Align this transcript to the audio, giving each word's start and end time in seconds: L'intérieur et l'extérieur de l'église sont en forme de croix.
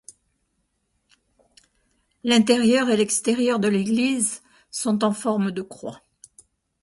L'intérieur 2.23 2.89
et 2.89 2.97
l'extérieur 2.97 3.59
de 3.59 3.67
l'église 3.67 4.41
sont 4.71 5.03
en 5.03 5.11
forme 5.13 5.51
de 5.51 5.61
croix. 5.61 6.01